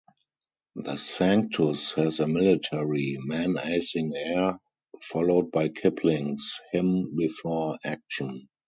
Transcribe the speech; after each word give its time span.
The 0.77 0.95
Sanctus 0.95 1.91
has 1.93 2.19
a 2.19 2.27
military, 2.27 3.17
menacing 3.19 4.15
air, 4.15 4.57
followed 4.99 5.51
by 5.51 5.67
Kipling's 5.67 6.59
"Hymn 6.71 7.15
Before 7.15 7.77
Action". 7.85 8.49